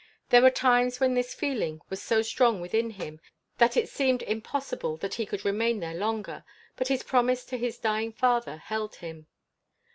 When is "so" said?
2.01-2.23